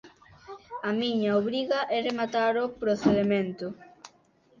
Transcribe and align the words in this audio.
A 0.89 0.89
miña 1.01 1.31
obriga 1.41 1.79
é 1.95 1.97
rematar 2.09 2.53
o 2.65 2.73
procedemento. 2.81 3.67